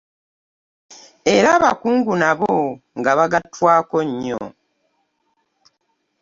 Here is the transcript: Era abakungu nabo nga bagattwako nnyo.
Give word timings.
Era 1.35 1.49
abakungu 1.57 2.13
nabo 2.21 2.53
nga 2.97 3.11
bagattwako 3.17 3.97
nnyo. 4.09 4.41